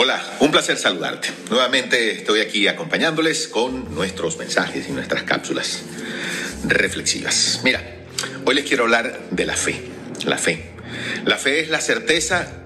[0.00, 1.26] Hola, un placer saludarte.
[1.50, 5.82] Nuevamente estoy aquí acompañándoles con nuestros mensajes y nuestras cápsulas
[6.62, 7.62] reflexivas.
[7.64, 7.82] Mira,
[8.44, 9.82] hoy les quiero hablar de la fe.
[10.24, 10.66] La fe.
[11.24, 12.62] La fe es la certeza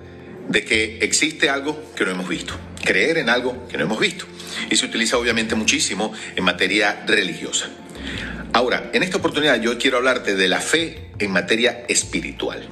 [0.50, 2.52] de que existe algo que no hemos visto.
[2.84, 4.27] Creer en algo que no hemos visto.
[4.69, 7.70] Y se utiliza obviamente muchísimo en materia religiosa.
[8.52, 12.69] Ahora, en esta oportunidad yo quiero hablarte de la fe en materia espiritual.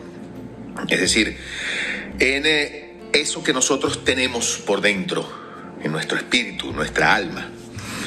[0.86, 1.38] Es decir,
[2.18, 5.28] en eh, eso que nosotros tenemos por dentro,
[5.82, 7.50] en nuestro espíritu, nuestra alma.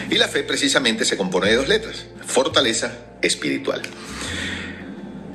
[0.09, 3.81] Y la fe precisamente se compone de dos letras, fortaleza espiritual.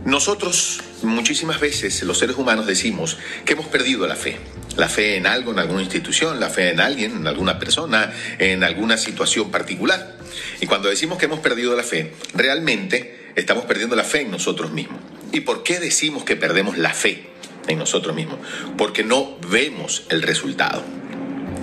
[0.04, 4.38] Nosotros muchísimas veces, los seres humanos, decimos que hemos perdido la fe.
[4.76, 8.62] La fe en algo, en alguna institución, la fe en alguien, en alguna persona, en
[8.62, 10.16] alguna situación particular.
[10.60, 14.70] Y cuando decimos que hemos perdido la fe, realmente estamos perdiendo la fe en nosotros
[14.70, 15.00] mismos.
[15.32, 17.26] ¿Y por qué decimos que perdemos la fe?
[17.68, 18.38] En nosotros mismos,
[18.76, 20.82] porque no vemos el resultado.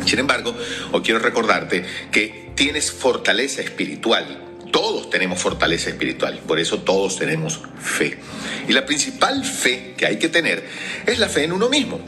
[0.06, 0.56] Sin embargo,
[0.92, 4.42] hoy quiero recordarte que tienes fortaleza espiritual.
[4.72, 8.18] Todos tenemos fortaleza espiritual, por eso todos tenemos fe.
[8.68, 10.64] Y la principal fe que hay que tener
[11.06, 12.00] es la fe en uno mismo.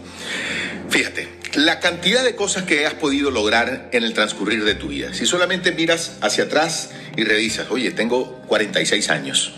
[0.89, 5.13] Fíjate, la cantidad de cosas que has podido lograr en el transcurrir de tu vida.
[5.13, 9.53] Si solamente miras hacia atrás y revisas, oye, tengo 46 años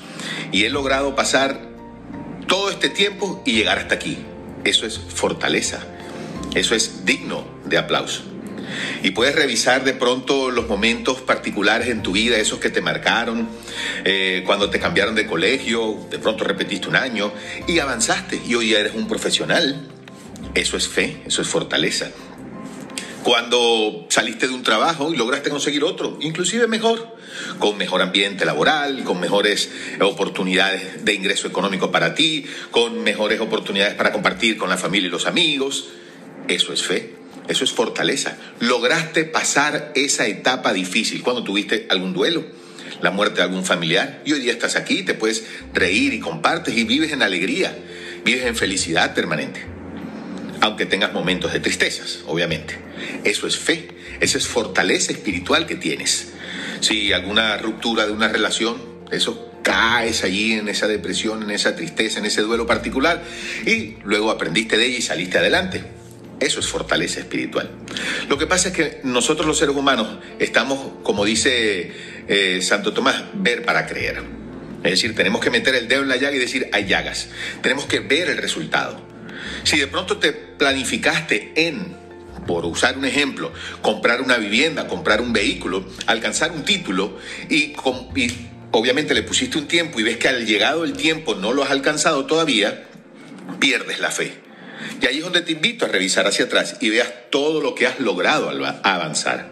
[0.51, 1.68] y he logrado pasar
[2.49, 4.17] todo este tiempo y llegar hasta aquí.
[4.65, 5.79] Eso es fortaleza.
[6.53, 8.23] Eso es digno de aplauso.
[9.03, 13.47] Y puedes revisar de pronto los momentos particulares en tu vida, esos que te marcaron,
[14.03, 17.31] eh, cuando te cambiaron de colegio, de pronto repetiste un año
[17.67, 19.87] y avanzaste y hoy eres un profesional.
[20.53, 22.11] Eso es fe, eso es fortaleza
[23.23, 27.17] cuando saliste de un trabajo y lograste conseguir otro, inclusive mejor,
[27.59, 29.69] con mejor ambiente laboral, con mejores
[30.01, 35.11] oportunidades de ingreso económico para ti, con mejores oportunidades para compartir con la familia y
[35.11, 35.89] los amigos.
[36.47, 37.15] Eso es fe,
[37.47, 38.37] eso es fortaleza.
[38.59, 42.45] Lograste pasar esa etapa difícil cuando tuviste algún duelo,
[43.01, 46.75] la muerte de algún familiar, y hoy día estás aquí, te puedes reír y compartes
[46.75, 47.77] y vives en alegría,
[48.23, 49.78] vives en felicidad permanente
[50.61, 52.77] aunque tengas momentos de tristezas, obviamente.
[53.23, 53.89] Eso es fe,
[54.19, 56.33] esa es fortaleza espiritual que tienes.
[56.81, 58.77] Si alguna ruptura de una relación,
[59.11, 63.23] eso caes allí en esa depresión, en esa tristeza, en ese duelo particular
[63.65, 65.83] y luego aprendiste de ella y saliste adelante.
[66.39, 67.69] Eso es fortaleza espiritual.
[68.29, 71.91] Lo que pasa es que nosotros los seres humanos estamos, como dice
[72.27, 74.23] eh, Santo Tomás, ver para creer.
[74.83, 77.27] Es decir, tenemos que meter el dedo en la llaga y decir, hay llagas.
[77.61, 79.08] Tenemos que ver el resultado.
[79.63, 81.95] Si de pronto te planificaste en,
[82.47, 83.51] por usar un ejemplo,
[83.81, 87.17] comprar una vivienda, comprar un vehículo, alcanzar un título
[87.49, 87.75] y,
[88.71, 91.71] obviamente le pusiste un tiempo y ves que al llegado el tiempo no lo has
[91.71, 92.87] alcanzado todavía,
[93.59, 94.33] pierdes la fe.
[95.01, 97.87] Y ahí es donde te invito a revisar hacia atrás y veas todo lo que
[97.87, 99.49] has logrado al avanzar.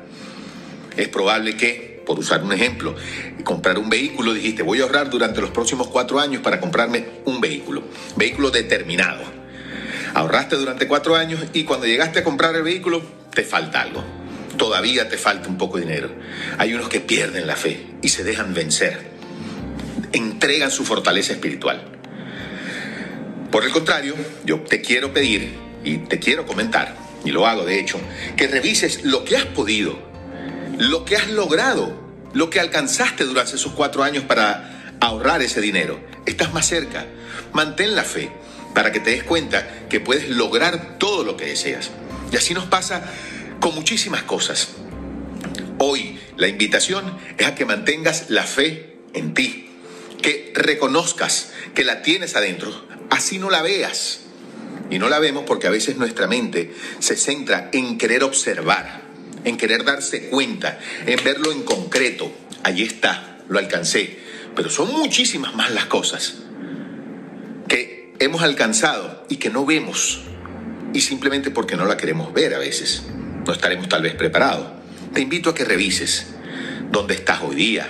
[0.96, 2.96] Es probable que, por usar un ejemplo,
[3.44, 7.42] comprar un vehículo, dijiste, voy a ahorrar durante los próximos cuatro años para comprarme un
[7.42, 7.84] vehículo,
[8.16, 9.47] vehículo determinado
[10.18, 13.04] Ahorraste durante cuatro años y cuando llegaste a comprar el vehículo
[13.36, 14.04] te falta algo.
[14.58, 16.10] Todavía te falta un poco de dinero.
[16.58, 19.12] Hay unos que pierden la fe y se dejan vencer.
[20.14, 21.84] Entregan su fortaleza espiritual.
[23.52, 27.80] Por el contrario, yo te quiero pedir y te quiero comentar, y lo hago de
[27.80, 28.00] hecho,
[28.36, 30.00] que revises lo que has podido,
[30.80, 31.96] lo que has logrado,
[32.34, 36.00] lo que alcanzaste durante esos cuatro años para ahorrar ese dinero.
[36.26, 37.06] Estás más cerca.
[37.54, 38.32] Mantén la fe
[38.74, 41.90] para que te des cuenta que puedes lograr todo lo que deseas.
[42.32, 43.04] Y así nos pasa
[43.60, 44.70] con muchísimas cosas.
[45.80, 49.70] Hoy la invitación es a que mantengas la fe en ti,
[50.22, 54.22] que reconozcas que la tienes adentro, así no la veas.
[54.90, 59.02] Y no la vemos porque a veces nuestra mente se centra en querer observar,
[59.44, 62.32] en querer darse cuenta, en verlo en concreto.
[62.64, 64.20] Allí está, lo alcancé.
[64.56, 66.47] Pero son muchísimas más las cosas
[68.20, 70.22] hemos alcanzado y que no vemos.
[70.94, 73.04] Y simplemente porque no la queremos ver a veces.
[73.46, 74.68] No estaremos tal vez preparados.
[75.14, 76.28] Te invito a que revises
[76.92, 77.88] dónde estás hoy día,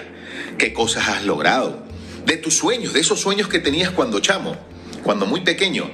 [0.57, 1.83] qué cosas has logrado,
[2.25, 4.55] de tus sueños, de esos sueños que tenías cuando chamo,
[5.03, 5.89] cuando muy pequeño.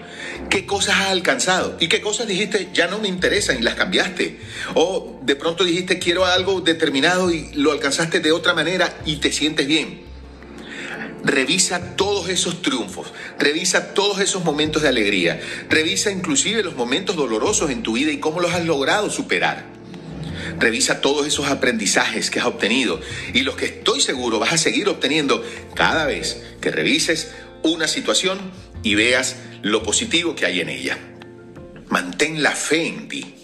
[0.49, 1.77] ¿Qué cosas has alcanzado?
[1.79, 4.39] ¿Y qué cosas dijiste ya no me interesan y las cambiaste?
[4.73, 9.31] O de pronto dijiste quiero algo determinado y lo alcanzaste de otra manera y te
[9.31, 10.12] sientes bien.
[11.23, 15.39] Revisa todos esos triunfos, revisa todos esos momentos de alegría,
[15.69, 19.65] revisa inclusive los momentos dolorosos en tu vida y cómo los has logrado superar.
[20.59, 22.99] Revisa todos esos aprendizajes que has obtenido
[23.33, 25.43] y los que estoy seguro vas a seguir obteniendo
[25.75, 27.31] cada vez que revises
[27.63, 28.39] una situación
[28.83, 30.97] y veas lo positivo que hay en ella.
[31.87, 33.35] Mantén la fe en ti.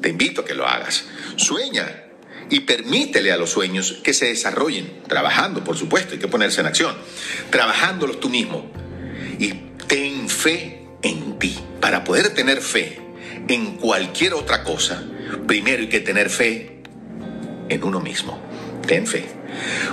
[0.00, 1.04] te invito a que lo hagas.
[1.36, 2.03] Sueña
[2.50, 6.66] y permítele a los sueños que se desarrollen, trabajando, por supuesto, hay que ponerse en
[6.66, 6.94] acción,
[7.50, 8.70] trabajándolos tú mismo.
[9.38, 9.52] Y
[9.86, 11.58] ten fe en ti.
[11.80, 12.98] Para poder tener fe
[13.48, 15.02] en cualquier otra cosa,
[15.46, 16.80] primero hay que tener fe
[17.68, 18.40] en uno mismo.
[18.86, 19.24] Ten fe.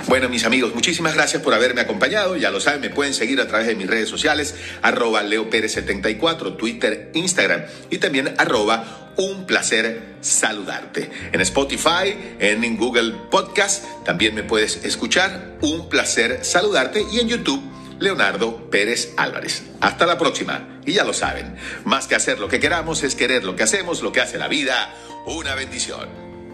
[0.08, 2.36] Bueno, mis amigos, muchísimas gracias por haberme acompañado.
[2.36, 7.10] Ya lo saben, me pueden seguir a través de mis redes sociales, arroba leopérez74, Twitter,
[7.14, 11.10] Instagram y también arroba un placer saludarte.
[11.32, 15.56] En Spotify, en Google Podcast, también me puedes escuchar.
[15.60, 17.62] Un placer saludarte y en YouTube,
[17.98, 19.62] Leonardo Pérez Álvarez.
[19.80, 20.80] Hasta la próxima.
[20.84, 24.02] Y ya lo saben, más que hacer lo que queramos es querer lo que hacemos,
[24.02, 24.92] lo que hace la vida,
[25.26, 26.08] una bendición.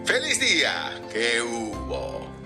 [0.05, 1.01] ¡Feliz día!
[1.11, 2.38] ¡Qué hubo!